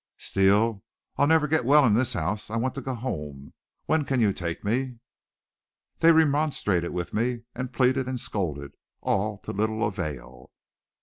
[0.17, 0.81] "Steele,
[1.17, 2.49] I'll never get well in this house.
[2.49, 3.53] I want to go home.
[3.85, 4.97] When can you take me?"
[5.99, 10.49] They remonstrated with me and pleaded and scolded, all to little avail.